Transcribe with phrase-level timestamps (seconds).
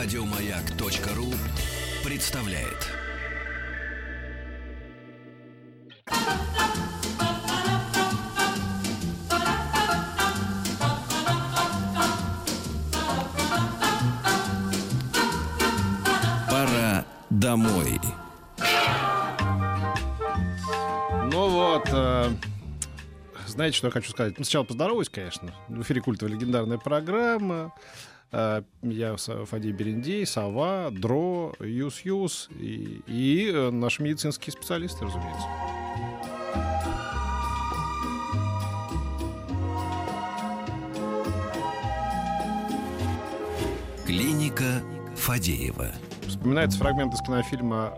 [0.00, 1.26] Радиомаяк.ру
[2.04, 2.86] представляет.
[16.48, 18.00] Пора домой.
[21.24, 22.30] Ну вот, э,
[23.48, 24.38] знаете, что я хочу сказать?
[24.38, 25.52] Ну, сначала поздороваюсь, конечно.
[25.66, 27.72] В эфире культовая легендарная программа.
[28.30, 35.46] Э, я Са- Фадей Берендей, Сова, Дро, Юс-Юс и, и э, наши медицинские специалисты, разумеется.
[44.06, 44.82] Клиника
[45.16, 45.88] Фадеева.
[46.26, 47.94] Вспоминается фрагмент из кинофильма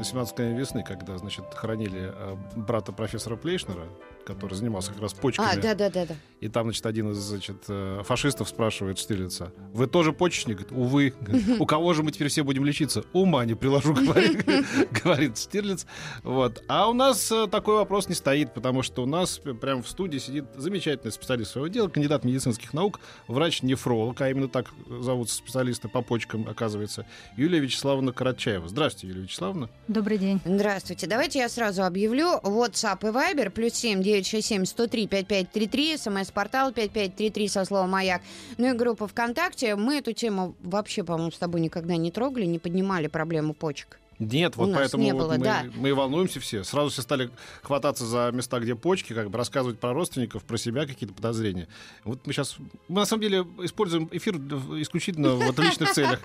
[0.00, 3.84] «17 мгновений весны», когда, значит, хоронили э, брата профессора Плейшнера,
[4.26, 5.48] который занимался как раз почками.
[5.48, 6.14] А, да, да, да, да.
[6.40, 10.68] И там, значит, один из значит, э, фашистов спрашивает Штирлица, вы тоже почечник?
[10.68, 11.14] Говорит, Увы.
[11.58, 13.04] У кого же мы теперь все будем лечиться?
[13.12, 14.44] Ума не приложу, говорит,
[14.90, 15.86] говорит Штирлиц.
[16.22, 16.62] Вот.
[16.68, 20.18] А у нас э, такой вопрос не стоит, потому что у нас прямо в студии
[20.18, 24.66] сидит замечательный специалист своего дела, кандидат медицинских наук, врач-нефролог, а именно так
[25.00, 28.68] зовутся специалисты по почкам, оказывается, Юлия Вячеславовна Карачаева.
[28.68, 29.70] Здравствуйте, Юлия Вячеславовна.
[29.88, 30.40] Добрый день.
[30.44, 31.06] Здравствуйте.
[31.06, 32.40] Давайте я сразу объявлю.
[32.42, 33.50] WhatsApp и Viber.
[33.50, 35.94] Плюс семь девять шесть семь сто три пять пять три три.
[35.94, 38.22] СМС-портал пять пять три три со словом «Маяк».
[38.56, 39.76] Ну и группа ВКонтакте.
[39.76, 43.98] Мы эту тему вообще, по-моему, с тобой никогда не трогали, не поднимали проблему почек.
[44.18, 45.64] Нет, вот поэтому не вот было, мы, да.
[45.74, 46.64] мы волнуемся все.
[46.64, 47.30] Сразу все стали
[47.62, 51.68] хвататься за места, где почки, как бы рассказывать про родственников, про себя какие-то подозрения.
[52.04, 52.56] Вот мы сейчас,
[52.88, 54.36] мы на самом деле используем эфир
[54.80, 56.20] исключительно в отличных целях.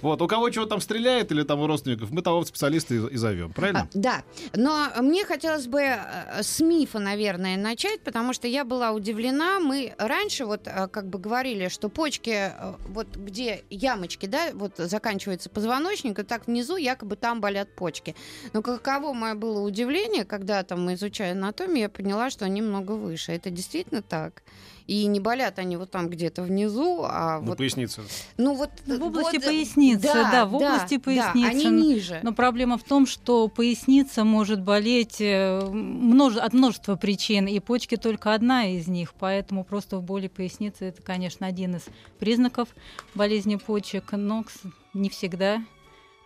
[0.00, 3.16] Вот, у кого чего там стреляет или там у родственников, мы того специалиста и, и
[3.16, 3.82] зовем, правильно?
[3.82, 8.92] А, да, но мне хотелось бы э, с мифа, наверное, начать, потому что я была
[8.92, 9.60] удивлена.
[9.60, 14.74] Мы раньше вот э, как бы говорили, что почки, э, вот где ямочки, да, вот
[14.76, 18.14] заканчивается позвоночник, и так внизу якобы там болят почки.
[18.52, 23.32] Но каково мое было удивление, когда там изучая анатомию, я поняла, что они много выше.
[23.32, 24.42] Это действительно так.
[24.86, 27.58] И не болят они вот там где-то внизу, а Ну, вот...
[27.58, 28.02] поясница.
[28.36, 28.68] Ну вот...
[28.86, 31.48] В области вот, поясницы, да, в области Да, поясницы.
[31.48, 32.20] они ниже.
[32.22, 37.96] Но проблема в том, что поясница может болеть э, множе- от множества причин, и почки
[37.96, 39.14] только одна из них.
[39.18, 41.86] Поэтому просто в боли поясницы это, конечно, один из
[42.18, 42.68] признаков
[43.14, 44.44] болезни почек, но
[44.92, 45.62] не всегда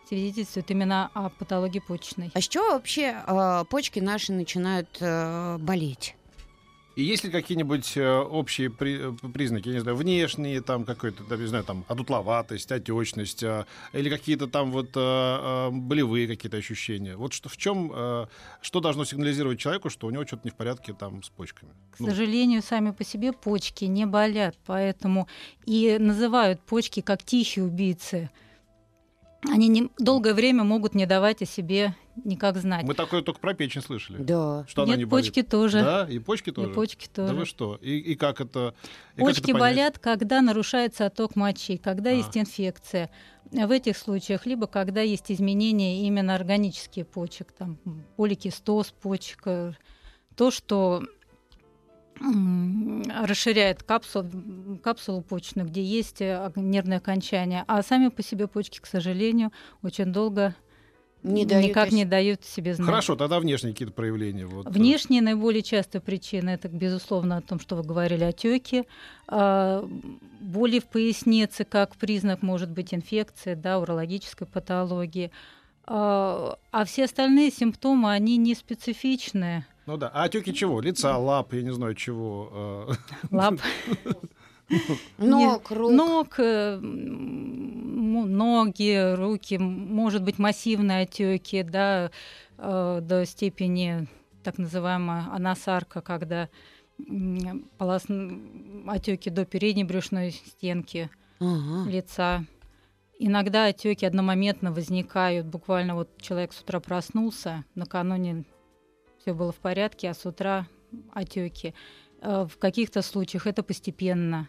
[0.09, 2.31] свидетельствует именно о патологии почечной.
[2.33, 6.15] А с чего вообще э, почки наши начинают э, болеть?
[6.95, 11.23] И есть ли какие-нибудь э, общие при- э, признаки, я не знаю, внешние, там какой-то,
[11.37, 17.15] не знаю, там одутловатость, отечность, а, или какие-то там вот э, э, болевые какие-то ощущения?
[17.15, 18.25] Вот что, в чем, э,
[18.61, 21.71] что должно сигнализировать человеку, что у него что-то не в порядке там с почками?
[21.95, 25.27] К Ну, сожалению, сами по себе почки не болят, поэтому
[25.65, 28.29] и называют почки как тихие убийцы.
[29.47, 31.95] Они не- долгое время могут не давать о себе
[32.25, 32.83] никак знать.
[32.83, 34.17] мы такое только про печень слышали.
[34.21, 34.65] Да.
[34.67, 35.27] Что она Нет, не болит.
[35.27, 35.81] почки тоже.
[35.81, 36.73] Да, и почки И тоже.
[36.73, 37.39] почки Да тоже.
[37.39, 37.75] вы что?
[37.81, 38.73] И, и как это?
[39.15, 39.75] и как Почки это понять?
[39.77, 42.13] болят, когда нарушается отток мочи, когда А.
[42.13, 43.09] есть инфекция.
[43.51, 47.77] В этих случаях, либо когда есть изменения именно органические почек, там
[48.17, 49.45] поликистоз почек,
[50.35, 51.01] то, что
[52.21, 54.23] расширяет капсул,
[54.79, 57.63] капсулу почечную, где есть э, нервные окончания.
[57.67, 59.51] А сами по себе почки, к сожалению,
[59.83, 60.55] очень долго
[61.23, 62.87] Не дают никак о не дают себе знать.
[62.87, 64.45] Хорошо, тогда внешние какие-то проявления.
[64.45, 64.67] Вот.
[64.67, 68.85] э, Внешние наиболее частая причина это, безусловно, о том, что вы говорили, отеки,
[69.27, 75.31] боли в пояснице, как признак может быть инфекция, да, урологической патологии.
[75.91, 79.65] А а все остальные симптомы, они не специфичные.
[79.87, 80.09] Ну да.
[80.13, 80.81] А отеки чего?
[80.81, 82.87] Лица, лап, я не знаю чего.
[82.91, 83.55] э, Лап,
[85.17, 85.91] Ног, рук.
[85.91, 86.79] ног, э,
[88.27, 92.11] ноги, руки, может быть массивные отеки, да,
[92.57, 94.07] э, до степени
[94.43, 96.49] так называемая анасарка, когда
[98.87, 101.09] отеки до передней брюшной стенки
[101.39, 101.89] Ага.
[101.89, 102.45] лица.
[103.17, 105.45] Иногда отеки одномоментно возникают.
[105.47, 108.45] Буквально вот человек с утра проснулся, накануне
[109.19, 110.67] все было в порядке, а с утра
[111.13, 111.73] отеки.
[112.21, 114.47] Э, В каких-то случаях это постепенно.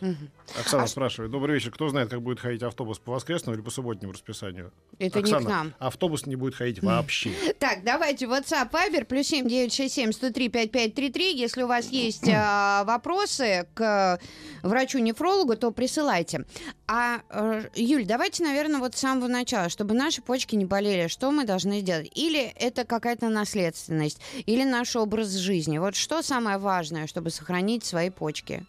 [0.00, 0.30] Мгм.
[0.58, 1.30] Оксана А- спрашивает.
[1.30, 1.70] Добрый вечер.
[1.70, 4.72] Кто знает, как будет ходить автобус по воскресному или по субботнему расписанию?
[4.98, 5.74] Это Оксана, не к нам.
[5.78, 7.30] автобус не будет ходить вообще.
[7.60, 11.34] Так, давайте WhatsApp, Viber, плюс семь девять шесть семь сто три пять пять три три.
[11.36, 14.18] Если у вас есть а, вопросы к
[14.62, 16.44] врачу-нефрологу, то присылайте.
[16.88, 21.30] А, э, Юль, давайте, наверное, вот с самого начала, чтобы наши почки не болели, что
[21.30, 22.10] мы должны сделать?
[22.14, 25.78] Или это какая-то наследственность, или наш образ жизни?
[25.78, 28.64] Вот что самое важное, чтобы сохранить свои почки?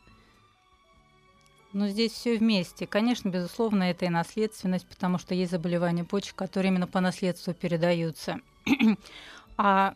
[1.74, 2.86] Но здесь все вместе.
[2.86, 8.40] Конечно, безусловно, это и наследственность, потому что есть заболевания почек, которые именно по наследству передаются.
[9.64, 9.94] А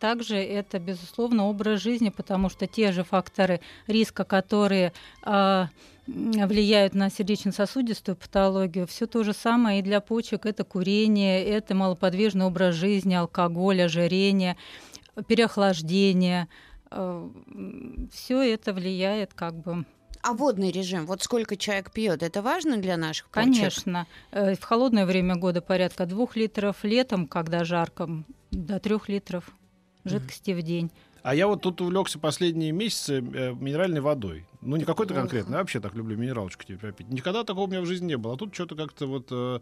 [0.00, 5.66] также это, безусловно, образ жизни, потому что те же факторы риска, которые э,
[6.06, 10.46] влияют на сердечно-сосудистую патологию, все то же самое и для почек.
[10.46, 14.56] Это курение, это малоподвижный образ жизни, алкоголь, ожирение,
[15.26, 16.48] переохлаждение.
[16.90, 17.28] Э,
[18.12, 19.84] все это влияет как бы
[20.26, 23.54] а водный режим, вот сколько человек пьет, это важно для наших почек?
[23.54, 24.06] Конечно.
[24.32, 29.44] Э, в холодное время года порядка двух литров, летом, когда жарко, до трех литров
[30.04, 30.58] жидкости mm-hmm.
[30.58, 30.90] в день.
[31.26, 34.46] А я вот тут увлекся последние месяцы э, минеральной водой.
[34.60, 37.08] Ну, не какой-то конкретный, а вообще так люблю минералочку типа пить.
[37.08, 38.34] Никогда такого у меня в жизни не было.
[38.34, 39.58] А тут что-то как-то вот э,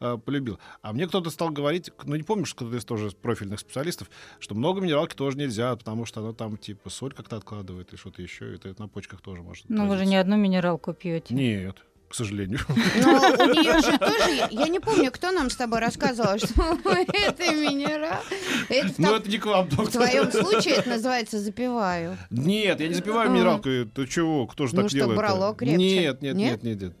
[0.00, 0.58] э, полюбил.
[0.82, 4.10] А мне кто-то стал говорить, ну, не помнишь, кто-то из тоже профильных специалистов,
[4.40, 8.20] что много минералки тоже нельзя, потому что она там, типа, соль как-то откладывает или что-то
[8.20, 11.34] еще, и это на почках тоже может Ну, вы же не одну минералку пьете.
[11.34, 12.60] Нет к сожалению.
[12.68, 17.52] Но у нее же тоже, я не помню, кто нам с тобой рассказывал, что это
[17.52, 18.20] минерал.
[18.68, 19.86] Это ну, это не к вам, доктор.
[19.86, 22.16] В твоем случае это называется «запиваю».
[22.30, 23.64] Нет, я не запиваю минералку.
[23.64, 24.46] Ты чего?
[24.46, 25.16] Кто же так делает?
[25.16, 25.76] Ну, что, брало крепче.
[25.76, 26.92] Нет, нет, нет, нет, нет.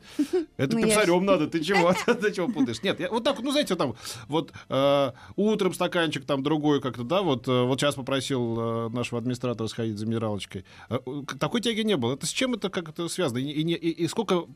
[0.56, 1.92] Это ну, пивцарем надо, ты чего?
[2.06, 2.82] Ты чего путаешь?
[2.82, 3.94] Нет, вот так, ну, знаете, там,
[4.28, 9.18] вот э, утром стаканчик там другой как-то, да, вот э, вот сейчас попросил э, нашего
[9.18, 10.64] администратора сходить за минералочкой.
[11.38, 12.14] Такой тяги не было.
[12.14, 13.38] Это с чем это как-то связано?
[13.38, 14.46] И сколько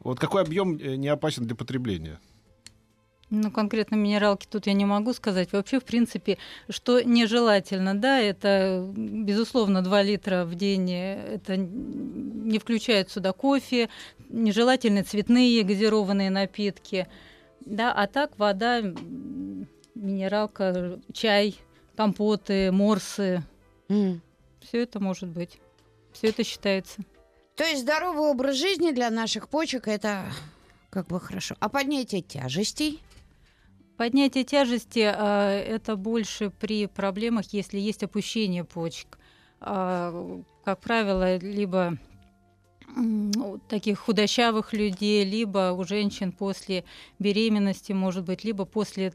[0.00, 2.20] вот какой объем э, не опасен для потребления?
[3.30, 5.52] Ну, конкретно минералки тут я не могу сказать.
[5.52, 6.38] Вообще, в принципе,
[6.70, 13.90] что нежелательно, да, это, безусловно, 2 литра в день, э, это не включает сюда кофе,
[14.30, 17.06] нежелательны цветные газированные напитки,
[17.60, 18.80] да, а так вода,
[19.94, 21.56] минералка, чай,
[21.96, 23.42] компоты, морсы,
[23.88, 24.20] mm.
[24.60, 25.58] все это может быть,
[26.12, 27.02] все это считается.
[27.58, 30.26] То есть здоровый образ жизни для наших почек это
[30.90, 31.56] как бы хорошо.
[31.58, 33.02] А поднятие тяжестей?
[33.96, 39.18] Поднятие тяжести э, это больше при проблемах, если есть опущение почек.
[39.60, 41.98] Э, как правило, либо
[42.96, 46.84] у таких худощавых людей, либо у женщин после
[47.18, 49.12] беременности, может быть, либо после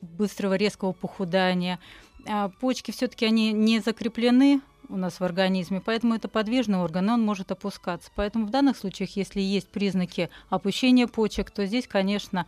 [0.00, 1.80] быстрого резкого похудания.
[2.24, 7.12] А почки все-таки они не закреплены у нас в организме, поэтому это подвижный орган, и
[7.12, 8.10] он может опускаться.
[8.14, 12.46] Поэтому в данных случаях, если есть признаки опущения почек, то здесь, конечно,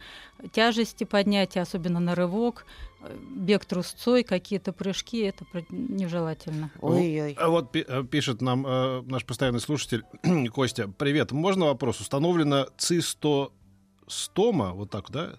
[0.53, 2.67] тяжести поднятия, особенно на рывок,
[3.01, 6.71] э, бег трусцой, какие-то прыжки, это нежелательно.
[6.81, 7.33] Ой-ой.
[7.39, 10.05] А вот э, пишет нам э, наш постоянный слушатель
[10.51, 10.89] Костя.
[10.89, 12.01] Привет, можно вопрос?
[12.01, 15.35] Установлена цистостома, вот так, да?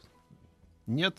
[0.86, 1.18] Нет?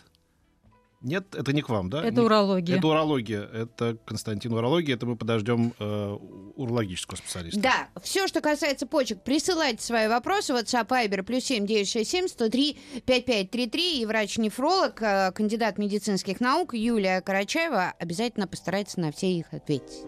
[1.00, 2.05] Нет, это не к вам, да?
[2.05, 2.27] Это не...
[2.27, 2.77] урология.
[2.77, 3.43] Это урология.
[3.43, 4.97] Это Константин урология.
[4.97, 6.17] Это мы подождем э,
[6.56, 7.61] урологического специалиста.
[7.61, 7.89] Да.
[8.03, 10.55] Все, что касается почек, присылайте свои вопросы.
[10.55, 14.00] WhatsApp Viber плюс семь девять шесть семь сто три пять пять три три.
[14.00, 20.05] И врач-нефролог, э, кандидат медицинских наук Юлия Карачаева обязательно постарается на все их ответить.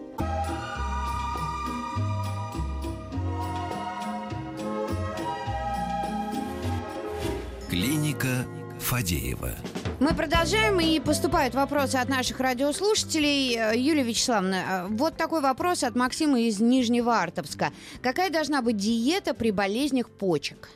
[7.69, 8.45] Клиника
[8.81, 9.55] Фадеева.
[10.01, 13.55] Мы продолжаем, и поступают вопросы от наших радиослушателей.
[13.55, 17.71] Э, Юлия Вячеславовна, э, вот такой вопрос от Максима из Нижнего Артовска.
[18.01, 20.71] Какая должна быть диета при болезнях почек?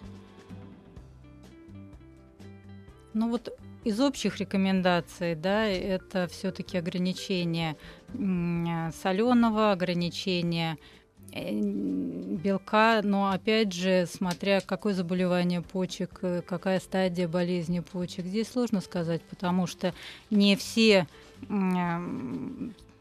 [3.16, 3.52] Ну вот
[3.84, 7.78] из общих рекомендаций, да, это все-таки ограничение
[8.14, 17.82] соленого, ограничение Э, белка, но опять же, смотря какое заболевание почек, э, какая стадия болезни
[17.82, 19.94] почек, здесь сложно сказать, потому что
[20.30, 21.08] не все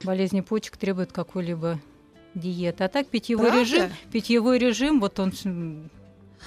[0.02, 1.80] болезни почек требуют какой-либо
[2.34, 2.84] диеты.
[2.84, 3.60] А так питьевой Правда?
[3.60, 5.32] режим, питьевой режим, вот он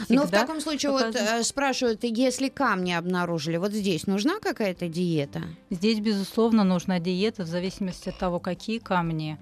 [0.09, 5.41] ну, в таком случае, вот э, спрашивают, если камни обнаружили, вот здесь нужна какая-то диета?
[5.69, 9.37] Здесь, безусловно, нужна диета в зависимости от того, какие камни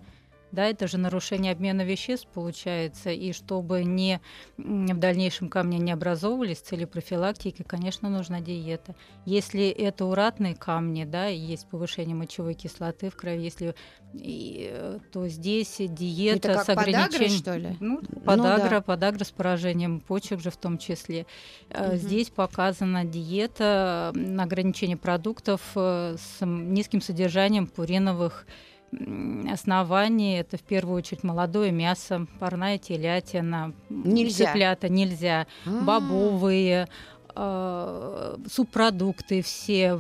[0.56, 4.20] да, это же нарушение обмена веществ получается, и чтобы не
[4.58, 8.96] в дальнейшем камни не образовывались, цели профилактики, конечно, нужна диета.
[9.26, 13.76] Если это уратные камни, да, и есть повышение мочевой кислоты в крови, если
[14.14, 17.12] и, то здесь диета это с ограничением.
[17.12, 17.78] Подагра, что ли?
[17.80, 18.82] Ну, подагра, ну, да.
[18.82, 21.26] подагра с поражением почек же в том числе.
[21.72, 21.96] Угу.
[21.96, 28.46] Здесь показана диета на ограничение продуктов э, с низким содержанием пуриновых
[29.52, 34.46] основании это в первую очередь молодое мясо, парная телятина, нельзя.
[34.46, 35.82] цыплята нельзя, А-а-а.
[35.84, 36.88] бобовые,
[37.36, 40.00] э, субпродукты все,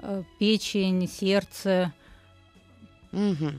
[0.00, 1.92] э, печень, сердце.
[3.12, 3.50] Угу.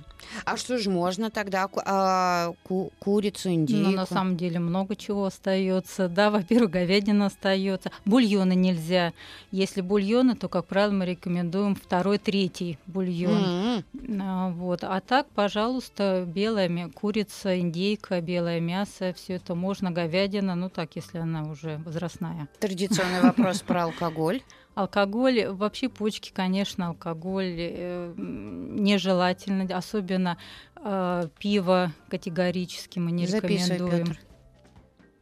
[0.46, 1.70] А что же можно тогда?
[1.86, 3.84] А, ку- курицу, индейку?
[3.84, 6.08] Ну, на самом деле много чего остается.
[6.14, 7.92] Да, во-первых, говядина остается.
[8.06, 9.14] Бульоны нельзя.
[9.52, 13.84] Если бульоны, то, как правило, мы рекомендуем второй, третий бульон.
[13.94, 14.84] М, А, вот.
[14.84, 21.20] А так, пожалуйста, белая курица, индейка, белое мясо, все это можно, говядина, ну так, если
[21.20, 22.48] она уже возрастная.
[22.60, 24.42] Традиционный вопрос про алкоголь.
[24.76, 30.38] Алкоголь, вообще почки, конечно, алкоголь э, нежелательно, особенно
[30.76, 34.06] э, пиво категорически мы не Записывай, рекомендуем.
[34.08, 34.20] Петр.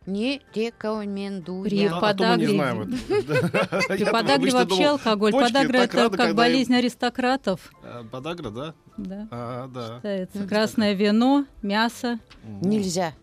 [0.07, 1.63] Не рекомендую.
[1.63, 2.57] При А не подагре-.
[2.57, 3.83] Да.
[3.87, 5.31] При подагре вообще алкоголь.
[5.31, 7.71] Подагра это как болезнь аристократов.
[7.83, 8.73] э, Подагра, да?
[8.97, 9.27] Да.
[9.31, 10.45] А, да.
[10.47, 12.19] Красное вино, мясо.
[12.43, 13.13] Нельзя.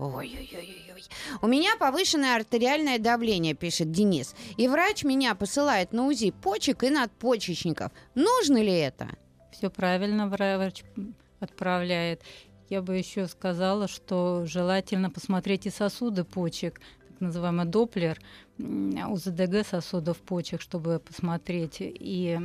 [0.00, 1.04] Ой-ой-ой-ой.
[1.42, 4.34] У меня повышенное артериальное давление, пишет Денис.
[4.56, 7.92] И врач меня посылает на УЗИ почек и надпочечников.
[8.14, 9.08] Нужно ли это?
[9.52, 10.84] Все правильно врач
[11.38, 12.22] отправляет.
[12.70, 16.80] Я бы еще сказала, что желательно посмотреть и сосуды почек,
[17.20, 18.18] так называемый Доплер,
[18.58, 22.38] м, УЗДГ сосудов почек, чтобы посмотреть и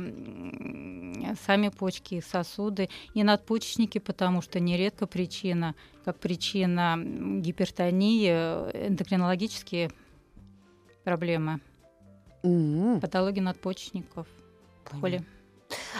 [1.46, 9.90] сами почки, и сосуды, и надпочечники, потому что нередко причина, как причина гипертонии, э, эндокринологические
[11.04, 11.60] проблемы,
[12.42, 14.26] М, патологии надпочечников.
[15.00, 15.24] Коли.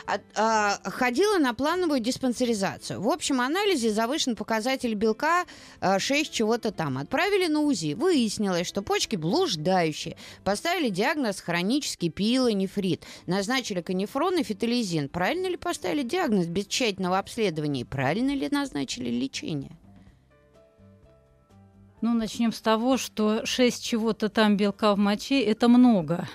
[0.05, 3.01] А- а, ходила на плановую диспансеризацию.
[3.01, 5.47] В общем анализе завышен показатель белка
[5.81, 6.99] а, 6 чего-то там.
[6.99, 7.95] Отправили на УЗИ.
[7.95, 10.17] Выяснилось, что почки блуждающие.
[10.45, 13.05] Поставили диагноз хронический пилонефрит.
[13.27, 15.09] Назначили канифрон и фитализин.
[15.09, 17.81] Правильно ли поставили диагноз без тщательного обследования?
[17.81, 19.77] И правильно ли назначили лечение?
[22.03, 26.29] Ну, начнем с того, что 6 чего-то там белка в моче это много.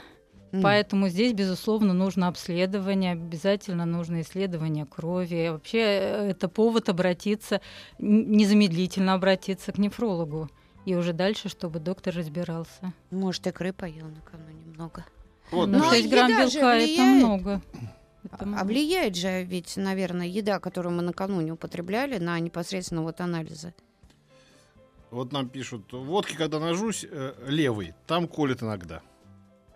[0.51, 0.61] М.
[0.61, 5.49] Поэтому здесь, безусловно, нужно обследование, обязательно нужно исследование крови.
[5.49, 7.61] Вообще э, это повод обратиться,
[7.99, 10.49] незамедлительно обратиться к нефрологу.
[10.85, 12.93] И уже дальше, чтобы доктор разбирался.
[13.11, 15.05] Может, икры поел накануне немного.
[15.51, 17.61] Вот, Ну, Но 6 грамм белка это много.
[18.23, 18.63] Это А много.
[18.65, 23.73] влияет же ведь, наверное, еда, которую мы накануне употребляли, на непосредственно вот анализы.
[25.11, 29.01] Вот нам пишут, водки, когда нажусь, э, левый, там колет иногда.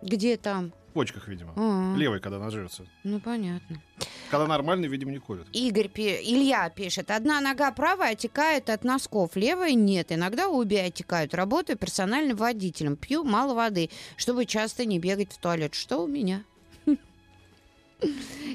[0.06, 0.72] Где там?
[0.90, 1.52] В почках, видимо.
[1.56, 2.86] А, Левый, когда нажрется.
[3.04, 3.82] Ну, понятно.
[4.30, 5.46] Когда нормальный, видимо, не колет.
[5.52, 10.10] Игорь, пи- Илья пишет, одна нога правая отекает от носков, левая нет.
[10.12, 11.34] Иногда обе отекают.
[11.34, 15.74] Работаю персональным водителем, пью мало воды, чтобы часто не бегать в туалет.
[15.74, 16.44] Что у меня?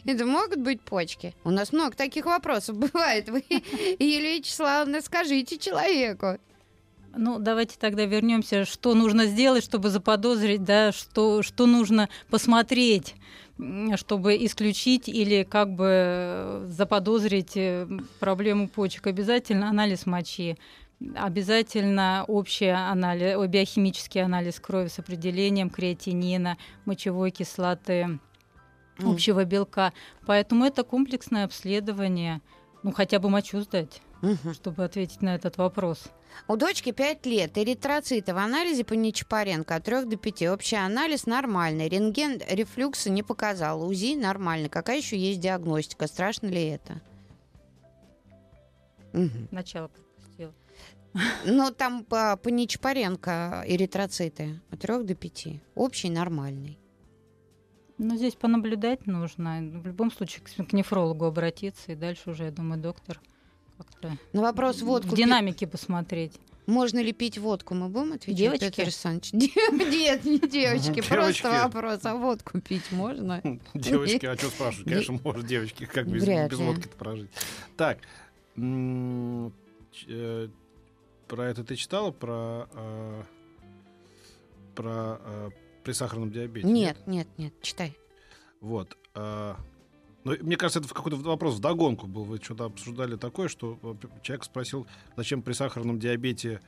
[0.05, 1.35] Это могут быть почки?
[1.43, 3.29] У нас много таких вопросов бывает.
[3.29, 3.43] Вы,
[3.99, 6.37] Юлия Вячеславовна, скажите человеку.
[7.15, 13.15] Ну, давайте тогда вернемся, что нужно сделать, чтобы заподозрить, да, что, что нужно посмотреть,
[13.95, 17.87] чтобы исключить или как бы э, заподозрить э,
[18.19, 19.07] проблему почек.
[19.07, 20.57] Обязательно анализ мочи,
[21.15, 28.19] обязательно общий анализ, биохимический анализ крови с определением креатинина, мочевой кислоты,
[28.99, 29.91] общего белка.
[30.25, 32.41] Поэтому это комплексное обследование.
[32.83, 34.53] Ну, хотя бы мочу сдать, Мгм.
[34.53, 36.03] чтобы ответить на этот вопрос.
[36.47, 37.57] У дочки 5 лет.
[37.57, 40.43] Эритроциты в анализе по Нечапаренко от 3 до 5.
[40.49, 41.89] Общий анализ нормальный.
[41.89, 43.83] Рентген рефлюкса не показал.
[43.83, 44.69] УЗИ нормально.
[44.69, 46.07] Какая еще есть диагностика?
[46.07, 47.01] Страшно ли это?
[49.13, 49.47] Мгм.
[49.51, 50.53] Начало пропустила.
[51.45, 55.47] Ну, там по, по Нечапаренко эритроциты от 3 до 5.
[55.75, 56.77] Общий нормальный.
[57.97, 59.59] Ну, здесь понаблюдать нужно.
[59.61, 63.19] В любом случае к нефрологу обратиться, и дальше уже, я думаю, доктор
[64.33, 66.33] На вопрос водку в пи- динамике посмотреть.
[66.67, 67.73] Можно ли пить водку?
[67.73, 68.65] Мы будем отвечать, Девочки?
[68.65, 69.33] Петр Александрович?
[69.33, 71.01] Нет, не девочки.
[71.01, 71.99] Просто вопрос.
[72.03, 73.41] А водку пить можно?
[73.73, 74.87] Девочки, а что спрашивать?
[74.87, 76.25] Конечно, может, девочки, как без,
[76.57, 77.29] водки-то прожить.
[77.77, 77.97] Так,
[78.57, 79.49] э,
[81.27, 82.11] про это ты читала?
[82.11, 83.23] Про, э,
[84.75, 85.49] про э,
[85.83, 86.67] при сахарном диабете?
[86.67, 87.97] Нет, нет, нет, читай.
[88.59, 88.95] Вот.
[90.23, 92.23] Ну, мне кажется, это в какой-то вопрос в догонку был.
[92.23, 94.87] Вы что-то обсуждали такое, что э, человек спросил,
[95.17, 96.61] зачем при сахарном диабете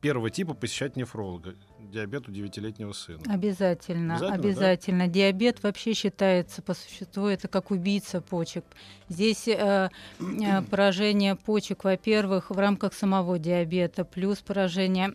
[0.00, 1.54] первого типа посещать нефролога.
[1.80, 3.20] Диабет у девятилетнего сына.
[3.28, 5.06] Обязательно, Обязательно, обязательно.
[5.08, 8.64] Диабет вообще считается по существу это как убийца почек.
[9.08, 15.14] Здесь э, э, поражение почек, во-первых, в рамках самого диабета, плюс поражение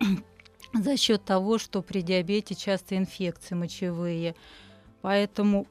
[0.74, 4.34] за счет того, что при диабете часто инфекции мочевые.
[5.00, 5.66] Поэтому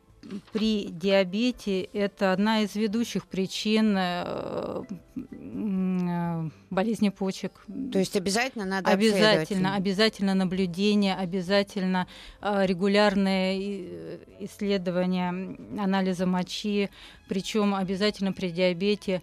[0.51, 4.83] при диабете это одна из ведущих причин э,
[5.15, 7.51] э, болезни почек.
[7.91, 12.07] То есть обязательно надо Обязательно, обязательно наблюдение, обязательно
[12.41, 16.89] э, регулярные исследования анализа мочи,
[17.27, 19.21] причем обязательно при диабете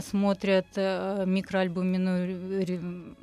[0.00, 3.14] смотрят микроальбумину-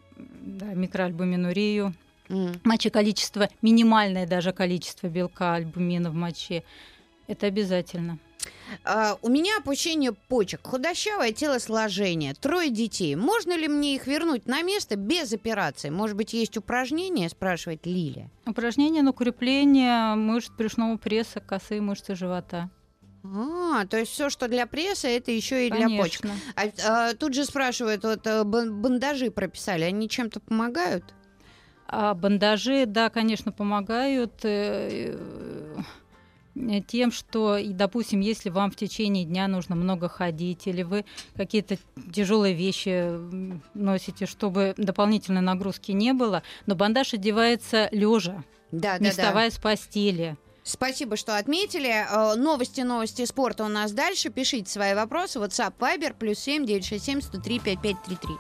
[0.42, 1.94] да, микроальбуминурию,
[2.30, 2.54] М.
[2.64, 6.64] мочи количество, минимальное даже количество белка альбумина в моче.
[7.32, 8.20] Это обязательно.
[8.84, 13.16] А, у меня опущение почек, худощавое телосложение, трое детей.
[13.16, 15.90] Можно ли мне их вернуть на место без операции?
[15.90, 18.30] Может быть, есть упражнения, спрашивает Лилия.
[18.46, 22.70] Упражнения на укрепление мышц брюшного пресса, косые мышцы живота.
[23.24, 26.24] А, то есть все, что для пресса, это еще и для почек.
[26.24, 26.42] Конечно.
[26.84, 31.14] А, а, тут же спрашивают, вот э, бан- бандажи прописали, они чем-то помогают?
[31.88, 35.82] А бандажи, да, конечно, помогают э, э,
[36.88, 41.06] тем, что, допустим, если вам в течение дня нужно много ходить, или вы
[41.36, 41.78] какие-то
[42.14, 43.10] тяжелые вещи
[43.74, 49.10] носите, чтобы дополнительной нагрузки не было, но бандаж одевается лежа, Да, не да, да.
[49.12, 50.38] вставая с постели.
[50.64, 51.90] Спасибо, что отметили.
[51.90, 54.30] Э, Новости, новости спорта у нас дальше.
[54.30, 55.40] Пишите свои вопросы.
[55.40, 58.36] WhatsApp, Viber, плюс семь девять шесть семь сто три пять пять три три.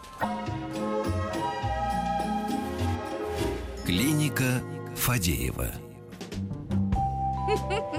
[3.86, 4.62] Клиника
[4.96, 5.72] Фадеева.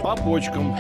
[0.03, 0.77] По почкам.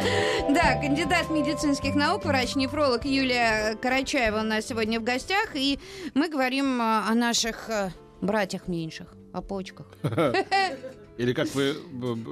[0.48, 5.54] Да, кандидат медицинских наук, врач-нефролог Юлия Карачаева у нас сегодня в гостях.
[5.54, 5.78] И
[6.14, 9.86] мы говорим э, о наших э, братьях меньших, о почках.
[11.18, 11.76] Или как вы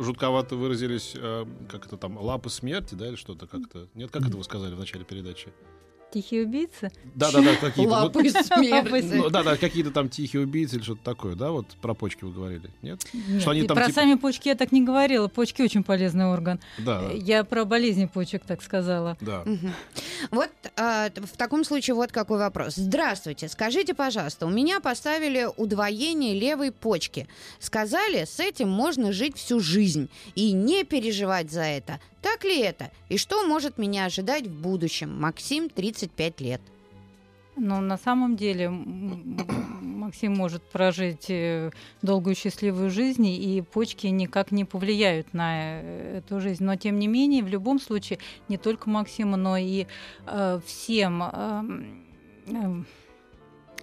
[0.02, 3.88] жутковато выразились, э, как это там, лапы смерти, да, или что-то как-то?
[3.94, 5.49] Нет, как это вы сказали в начале передачи?
[6.12, 6.90] Тихие убийцы.
[7.14, 8.11] Да-да-да, какие-то.
[8.14, 9.31] ну, смерти.
[9.31, 13.00] Да-да, какие-то там тихие убийцы или что-то такое, да, вот про почки вы говорили, нет?
[13.12, 15.29] Нет, Что они там про типа- сами почки я так не говорила.
[15.29, 16.59] Почки очень полезный орган.
[16.79, 19.17] Да, Я про болезни почек так сказала.
[19.21, 19.43] да.
[19.45, 19.73] Мгм.
[20.31, 22.75] Вот т- в таком случае вот какой вопрос.
[22.76, 27.26] Здравствуйте, скажите, пожалуйста, у меня поставили удвоение левой почки.
[27.59, 32.00] Сказали, с этим можно жить всю жизнь и не переживать за это.
[32.22, 32.90] Так ли это?
[33.08, 35.20] И что может меня ожидать в будущем?
[35.20, 36.60] Максим, 35 лет.
[37.56, 44.64] Но на самом деле Максим может прожить э, долгую счастливую жизнь, и почки никак не
[44.64, 46.64] повлияют на э, эту жизнь.
[46.64, 49.87] Но тем не менее, в любом случае, не только Максиму, но и
[50.26, 52.04] э, всем эм,
[52.46, 52.87] эм,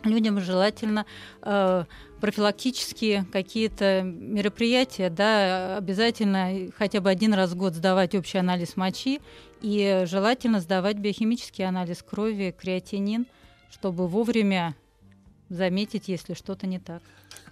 [0.03, 1.05] людям желательно
[1.41, 1.85] э,
[2.19, 9.21] профилактические какие-то мероприятия, да, обязательно хотя бы один раз в год сдавать общий анализ мочи
[9.61, 13.25] и желательно сдавать биохимический анализ крови, креатинин,
[13.71, 14.75] чтобы вовремя
[15.49, 17.01] заметить, если что-то не так.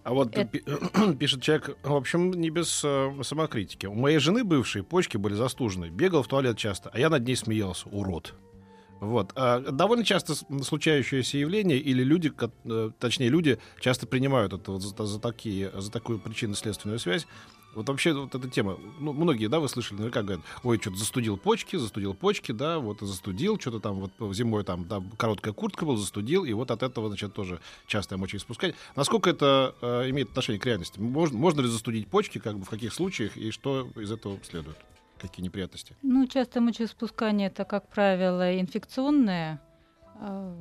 [0.03, 0.63] А вот Это- пи-
[1.19, 3.85] пишет человек, в общем, не без э, самокритики.
[3.87, 5.89] У моей жены бывшей почки были застужены.
[5.89, 7.87] Бегал в туалет часто, а я над ней смеялся.
[7.89, 8.35] Урод.
[9.05, 9.31] Вот.
[9.35, 12.31] А довольно часто случающееся явление, или люди,
[12.65, 17.27] э, точнее, люди часто принимают это вот за, за такие, за такую причинно-следственную связь.
[17.75, 21.35] Вот вообще вот эта тема, ну, многие, да, вы слышали, наверняка говорят, ой, что-то застудил
[21.35, 25.97] почки, застудил почки, да, вот застудил, что-то там вот зимой там, да, короткая куртка была,
[25.97, 28.77] застудил, и вот от этого, значит, тоже частое мочеиспускание.
[28.95, 30.99] Насколько это э, имеет отношение к реальности?
[30.99, 34.77] Можно, можно ли застудить почки, как бы в каких случаях, и что из этого следует?
[35.27, 35.95] Какие неприятности?
[36.03, 39.59] Ну, часто мочеиспускание это, как правило, инфекционное
[40.19, 40.55] э,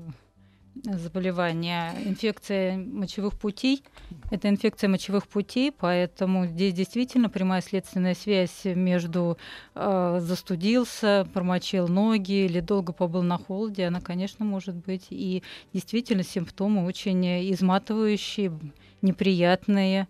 [0.85, 3.83] заболевание, инфекция мочевых путей.
[4.31, 9.39] Это инфекция мочевых путей, поэтому здесь действительно прямая следственная связь между
[9.75, 15.09] э, застудился, промочил ноги или долго побыл на холоде, она, конечно, может быть.
[15.11, 18.59] И действительно симптомы очень изматывающие,
[19.03, 20.09] неприятные.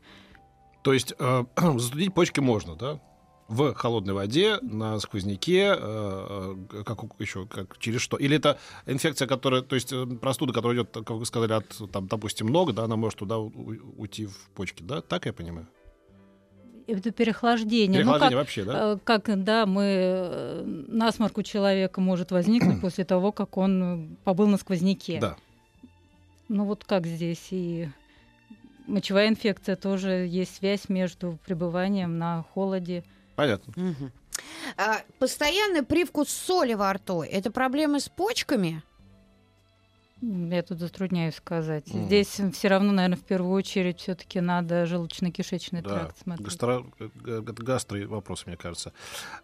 [0.82, 3.00] То есть э, застудить почки можно, да?
[3.54, 8.16] В холодной воде, на сквозняке, э, э, как еще, как через что?
[8.16, 12.08] Или это инфекция, которая, то есть э, простуда, которая идет, как вы сказали, от, там,
[12.08, 15.00] допустим, ног, да, она может туда у- у- уйти в почки, да?
[15.02, 15.68] Так я понимаю?
[16.88, 18.00] Это переохлаждение.
[18.04, 18.92] Ну, Переохлаждение как- вообще, да?
[18.94, 24.56] Э, Как, да, мы насморк у человека может возникнуть после того, как он побыл на
[24.58, 25.20] сквозняке.
[25.20, 25.36] Да.
[26.48, 27.88] Ну вот как здесь и
[28.88, 33.04] мочевая инфекция тоже есть связь между пребыванием на холоде.
[33.36, 33.72] Понятно.
[33.76, 34.12] Мгм.
[34.76, 38.82] А, постоянный привкус соли во рту– это проблемы с почками?
[40.20, 41.92] Я тут затрудняюсь сказать.
[41.92, 42.06] Мгм.
[42.06, 46.46] Здесь все равно, наверное, в первую очередь все-таки надо желудочно-кишечный Да, тракт смотреть.
[46.46, 48.92] гастро, г- г- гастро вопрос, мне кажется.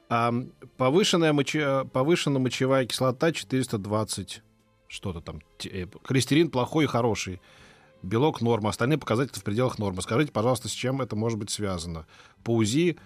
[0.09, 0.33] А,
[0.79, 4.43] повышенная, моче- повышенная мочевая кислота 420,
[4.89, 7.43] что-то там, э, холестерин плохой и хороший,
[8.03, 10.01] белок норма, остальные показатели в пределах нормы.
[10.01, 12.07] Скажите, пожалуйста, с чем это может быть связано?
[12.43, 12.97] По УЗИ,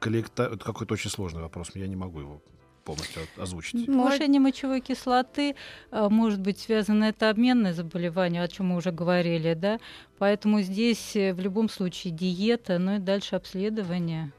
[0.00, 0.44] коллекта...
[0.44, 2.42] Это какой-то очень сложный вопрос, я не могу его
[2.84, 3.86] полностью озвучить?
[3.86, 5.54] Повышение мочевой кислоты
[5.90, 9.78] э, может быть связано это обменное заболевание, о чем мы уже говорили, да.
[10.18, 14.32] Поэтому здесь э, в любом случае диета, ну и дальше обследование.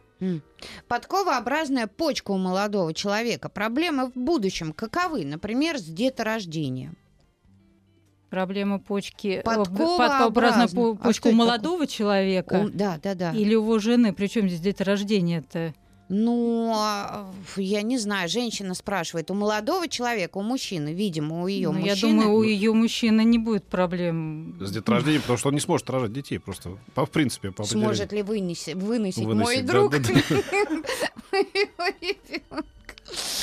[0.87, 3.49] Подковообразная почка у молодого человека.
[3.49, 5.25] Проблемы в будущем каковы?
[5.25, 6.95] Например, с деторождением.
[8.31, 11.87] Проблема почки, подкообразная почка а у молодого такое?
[11.87, 12.63] человека.
[12.65, 13.33] У, да, да, да.
[13.33, 14.13] Или его жены.
[14.13, 15.73] Причем здесь деторождение-то?
[16.07, 21.71] Ну, а, я не знаю, женщина спрашивает, у молодого человека, у мужчины, видимо, у ее
[21.71, 21.93] ну, мужчины.
[21.93, 24.55] Я думаю, у ее мужчины не будет проблем.
[24.61, 28.13] С деторождением, потому что он не сможет рожать детей просто, по, в принципе, по Сможет
[28.13, 29.93] ли вынести, выносить, выносить мой да, друг?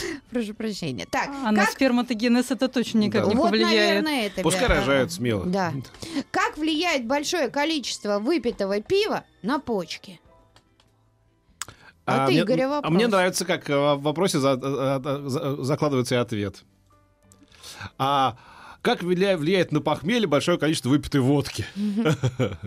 [0.31, 1.07] Прошу прощения.
[1.11, 1.53] Так, а как...
[1.53, 3.31] на сперматогенез это точно никак да.
[3.31, 4.05] не вот, повлияет.
[4.05, 5.45] Наверное, это Пускай рожают смело.
[5.47, 5.73] Да.
[6.31, 10.21] Как влияет большое количество выпитого пива на почки?
[12.07, 12.81] А, а, мне, вопрос.
[12.85, 16.65] а мне нравится, как э, в вопросе за, за, э, э, за, закладывается и ответ.
[17.99, 18.39] А
[18.83, 21.65] как влияет на похмелье большое количество выпитой водки?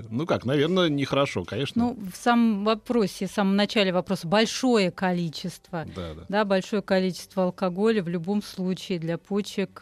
[0.10, 1.84] Ну как, наверное, нехорошо, конечно.
[1.84, 5.86] Ну, в самом вопросе, в самом начале вопроса, большое количество.
[5.96, 6.26] Да, да.
[6.28, 9.82] да большое количество алкоголя в любом случае для почек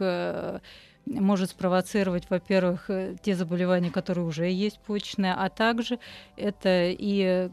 [1.06, 2.89] может спровоцировать, во-первых,
[3.24, 6.00] те заболевания, которые уже есть почечные, а также
[6.38, 7.50] это и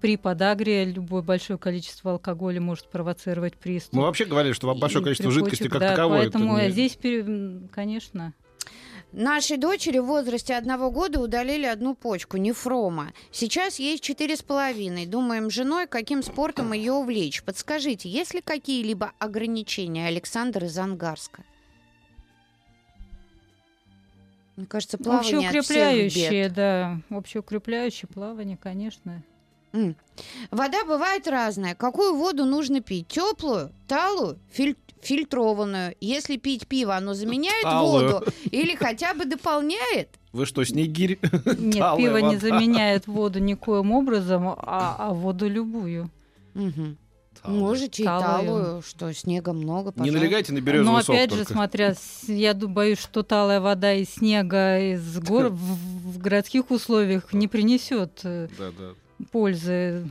[0.00, 3.94] при подагре любое большое количество алкоголя может провоцировать приступ.
[3.94, 6.22] Мы вообще говорили, что большое количество жидкости как да, таковое.
[6.22, 6.70] Поэтому не...
[6.70, 6.98] здесь,
[7.72, 8.34] конечно.
[9.12, 13.12] Нашей дочери в возрасте одного года удалили одну почку, нефрома.
[13.30, 15.06] Сейчас ей четыре с половиной.
[15.06, 17.42] Думаем с женой, каким спортом ее увлечь.
[17.42, 21.42] Подскажите, есть ли какие-либо ограничения, Александр из Ангарска?
[24.56, 27.00] Мне кажется, плавание Общеукрепляющее, да.
[27.08, 29.22] Общеукрепляющее плавание, конечно.
[30.50, 31.74] Вода бывает разная.
[31.74, 33.08] Какую воду нужно пить?
[33.08, 35.94] Теплую, талую, филь- фильтрованную.
[36.00, 38.12] Если пить пиво, оно заменяет Талую.
[38.12, 40.10] воду или хотя бы дополняет?
[40.32, 41.18] Вы что, снегирь?
[41.58, 42.28] Нет, пиво вода.
[42.28, 46.10] не заменяет воду никоим образом, а, а воду любую.
[46.54, 46.96] Угу.
[47.44, 48.20] Можете талую.
[48.20, 50.02] и талую, что снега много, пожалуйста.
[50.02, 51.94] Не налегайте на березовый Но опять же, смотря,
[52.26, 58.20] я боюсь, что талая вода из снега из гор в, в городских условиях не принесет.
[58.24, 58.94] Э, да, да
[59.30, 60.10] пользы.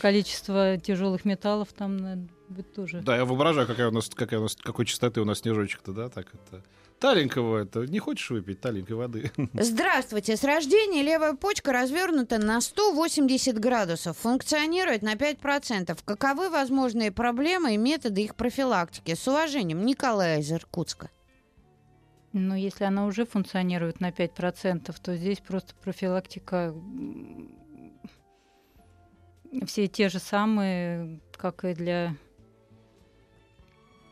[0.00, 3.00] Количество тяжелых металлов там наверное, будет тоже.
[3.02, 6.08] Да, я воображаю, какая у нас, какая у нас, какой частоты у нас снежочек-то, да,
[6.08, 6.62] так это.
[7.00, 7.80] Таленького это.
[7.80, 9.30] Не хочешь выпить таленькой воды?
[9.52, 10.36] Здравствуйте.
[10.36, 14.16] С рождения левая почка развернута на 180 градусов.
[14.18, 15.98] Функционирует на 5%.
[16.04, 19.14] Каковы возможные проблемы и методы их профилактики?
[19.14, 21.10] С уважением, Николай из Иркутска.
[22.34, 26.74] Но если она уже функционирует на 5%, то здесь просто профилактика
[29.66, 32.16] все те же самые, как и для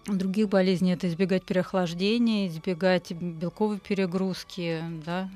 [0.07, 0.93] других болезней.
[0.93, 5.29] Это избегать переохлаждения, избегать белковой перегрузки, да.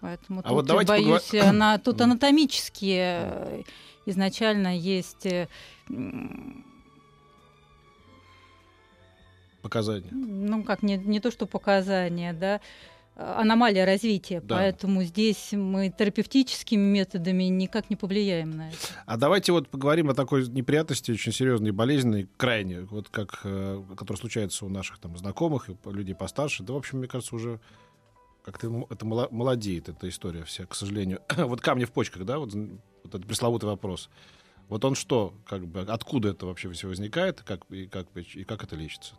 [0.00, 1.48] Поэтому а тут, вот давайте боюсь, поговор...
[1.50, 3.62] она, тут анатомически э,
[4.06, 5.48] изначально есть э,
[9.66, 10.10] показания?
[10.12, 12.60] Ну, как не, не то, что показания, да,
[13.16, 14.40] аномалия развития.
[14.40, 14.56] Да.
[14.56, 18.78] Поэтому здесь мы терапевтическими методами никак не повлияем на это.
[19.06, 24.20] А давайте вот поговорим о такой неприятности, очень серьезной, болезненной, крайне, вот как, э, которая
[24.20, 26.62] случается у наших там знакомых, людей постарше.
[26.62, 27.58] Да, в общем, мне кажется, уже
[28.44, 31.20] как-то это молодеет, эта история вся, к сожалению.
[31.36, 34.10] вот камни в почках, да, вот, вот этот пресловутый вопрос.
[34.68, 38.64] Вот он что, как бы, откуда это вообще все возникает, как, и, как, и как
[38.64, 39.14] это лечится?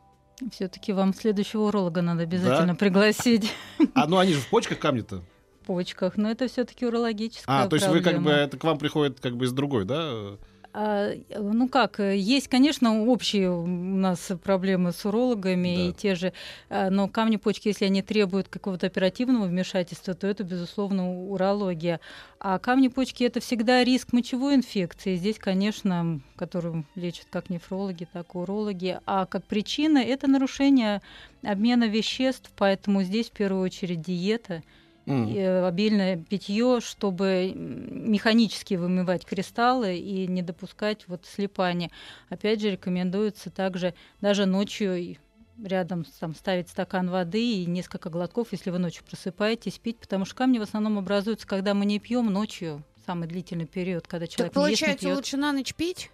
[0.51, 2.75] Все-таки вам следующего уролога надо обязательно да?
[2.75, 3.51] пригласить.
[3.95, 5.23] А ну они же в почках камни-то?
[5.61, 8.07] В почках, но это все-таки урологическая А, то есть проблема.
[8.07, 10.37] вы как бы это к вам приходит как бы из другой, да?
[10.79, 15.81] А, ну как, есть, конечно, общие у нас проблемы с урологами да.
[15.87, 16.33] и те же,
[16.69, 21.99] а, но камни почки, если они требуют какого-то оперативного вмешательства, то это, безусловно, урология.
[22.39, 25.15] А камни почки это всегда риск мочевой инфекции.
[25.15, 28.99] Здесь, конечно, которую лечат как нефрологи, так и урологи.
[29.07, 31.01] А как причина это нарушение
[31.41, 34.61] обмена веществ, поэтому здесь в первую очередь диета–
[35.07, 35.67] mm.
[35.67, 41.89] обильное питье, чтобы механически вымывать кристаллы и не допускать вот слипания.
[42.29, 45.17] Опять же, рекомендуется также даже ночью
[45.63, 50.35] рядом там, ставить стакан воды и несколько глотков, если вы ночью просыпаетесь, пить, потому что
[50.35, 54.61] камни в основном образуются, когда мы не пьем ночью, самый длительный период, когда человек так,
[54.61, 55.15] получается, не ест, не пьет.
[55.17, 56.11] лучше на ночь пить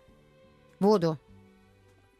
[0.79, 1.19] воду?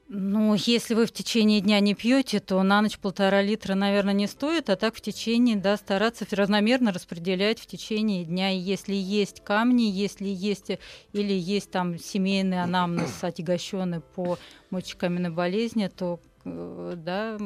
[0.10, 4.28] Ну, если вы в течение дня не пьете, то на ночь полтора литра, наверное, не
[4.28, 8.52] стоит, а так в течение, да, стараться равномерно распределять в течение дня.
[8.52, 10.70] И если есть камни, если есть
[11.14, 14.38] или есть там семейный анамнез, отягощенный по
[14.70, 17.38] мочекаменной болезни, то Э, да,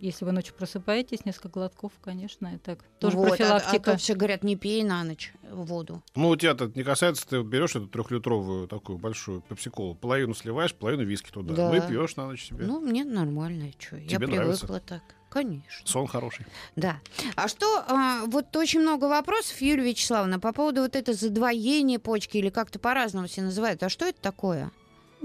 [0.00, 3.90] если вы ночью просыпаетесь, несколько глотков, конечно, это тоже вот, профилактика.
[3.90, 6.02] А, а то все говорят, не пей на ночь воду.
[6.14, 10.74] Ну, у тебя это не касается, ты берешь эту трехлитровую такую большую пепсиколу, половину сливаешь,
[10.74, 11.70] половину виски туда, да.
[11.70, 12.66] ну и пьешь на ночь себе.
[12.66, 14.80] Ну, мне нормально, что, я привыкла нравится?
[14.80, 15.02] так.
[15.30, 15.84] Конечно.
[15.84, 16.46] Сон хороший.
[16.76, 17.00] Да.
[17.34, 22.36] А что, а, вот очень много вопросов, Юлия Вячеславовна, по поводу вот это задвоения почки,
[22.36, 23.82] или как-то по-разному все называют.
[23.82, 24.70] А что это такое?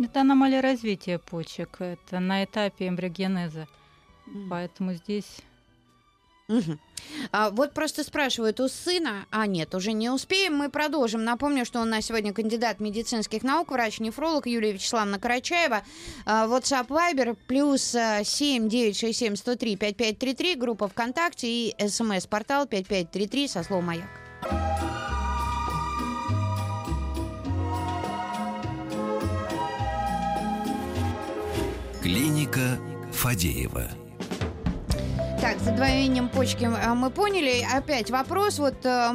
[0.03, 1.81] Это аномалия развития почек.
[1.81, 3.67] Это на этапе эмбриогенеза.
[4.27, 4.47] Mm.
[4.49, 5.41] Поэтому здесь
[6.49, 6.79] Угу.
[7.31, 11.23] А, вот просто спрашивают у сына, а нет, уже не успеем, мы продолжим.
[11.23, 15.83] Напомню, что у нас сегодня кандидат медицинских наук, врач-нефролог Юлия Вячеславовна Карачаева.
[16.25, 23.85] А, WhatsApp Viber плюс 7 967 103 5533, группа ВКонтакте и смс-портал 5533 со словом
[23.85, 24.98] «Маяк».
[32.49, 32.79] Клиника
[33.11, 33.83] Фадеева.
[35.39, 37.63] Так, задвоением почки а, мы поняли.
[37.73, 38.59] Опять вопрос.
[38.59, 39.11] Вот э,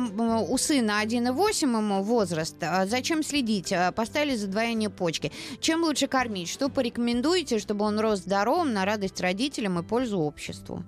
[0.49, 2.57] у сына 1,8 ему возраст.
[2.63, 3.73] А зачем следить?
[3.73, 5.33] А, поставили задвоение почки.
[5.61, 6.49] Чем лучше кормить?
[6.49, 10.85] Что порекомендуете, чтобы он рос здоровым, на радость родителям и пользу обществу?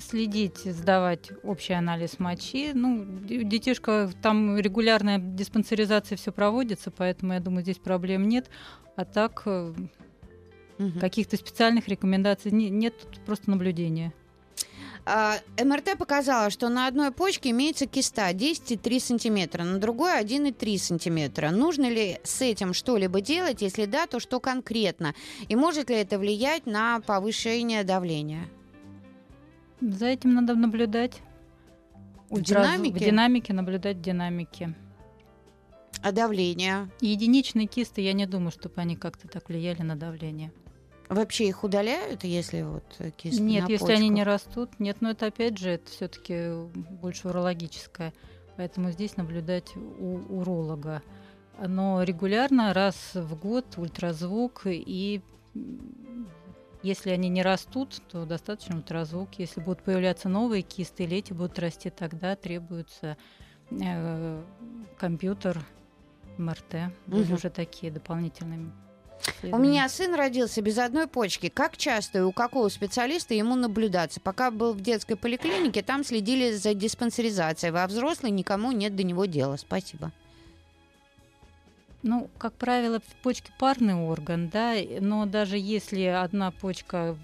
[0.00, 2.70] следить, сдавать общий анализ мочи.
[2.72, 8.48] Ну, детишка, там регулярная диспансеризация все проводится, поэтому, я думаю, здесь проблем нет.
[8.94, 9.74] А так э,
[10.78, 11.00] Угу.
[11.00, 12.94] Каких-то специальных рекомендаций не, нет,
[13.26, 14.12] просто наблюдения.
[15.10, 21.50] А, МРТ показала, что на одной почке имеется киста 10,3 см, на другой 1,3 см.
[21.50, 23.62] Нужно ли с этим что-либо делать?
[23.62, 25.14] Если да, то что конкретно?
[25.48, 28.48] И может ли это влиять на повышение давления?
[29.80, 31.22] За этим надо наблюдать.
[32.28, 32.96] В динамике?
[32.96, 34.74] В динамике наблюдать динамики.
[36.02, 36.90] А давление?
[37.00, 40.52] Единичные кисты, я не думаю, чтобы они как-то так влияли на давление.
[41.08, 42.84] Вообще их удаляют, если вот
[43.16, 43.98] кисты Нет, на если почках?
[43.98, 48.12] они не растут, нет, но это опять же, это все-таки больше урологическое.
[48.56, 51.02] Поэтому здесь наблюдать у уролога.
[51.58, 55.22] Но регулярно, раз в год ультразвук и
[56.82, 59.30] если они не растут, то достаточно ультразвук.
[59.38, 63.16] Если будут появляться новые кисты или эти будут расти, тогда требуется
[63.70, 64.42] э,
[64.96, 65.58] компьютер,
[66.36, 66.92] МРТ.
[67.08, 67.34] Угу.
[67.34, 68.70] уже такие дополнительные
[69.42, 71.48] у меня сын родился без одной почки.
[71.48, 74.20] Как часто и у какого специалиста ему наблюдаться?
[74.20, 79.24] Пока был в детской поликлинике, там следили за диспансеризацией, а взрослый никому нет до него
[79.26, 79.56] дела.
[79.56, 80.12] Спасибо.
[82.02, 87.16] Ну, как правило, почки парный орган, да, но даже если одна почка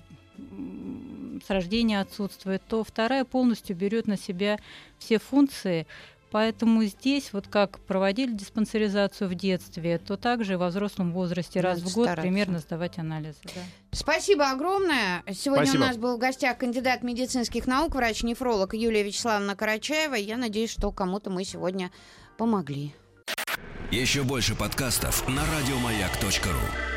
[1.46, 4.58] с рождения отсутствует, то вторая полностью берет на себя
[4.98, 5.86] все функции,
[6.34, 11.94] Поэтому здесь, вот как проводили диспансеризацию в детстве, то также во взрослом возрасте раз в
[11.94, 12.22] год стараться.
[12.22, 13.38] примерно сдавать анализы.
[13.44, 13.60] Да.
[13.92, 15.22] Спасибо огромное.
[15.32, 15.82] Сегодня Спасибо.
[15.84, 20.16] у нас был в гостях кандидат медицинских наук, врач-нефролог Юлия Вячеславовна Карачаева.
[20.16, 21.92] Я надеюсь, что кому-то мы сегодня
[22.36, 22.96] помогли.
[23.92, 26.93] Еще больше подкастов на радиомаяк.ру